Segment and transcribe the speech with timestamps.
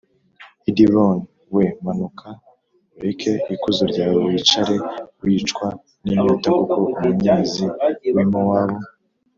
[0.69, 1.19] i Dibonil
[1.55, 2.27] we manuka
[2.97, 4.75] ureke ikuzo ryawe wicare
[5.23, 5.67] wicwa
[6.03, 7.65] n inyota kuko umunyazi
[8.15, 8.79] w i Mowabu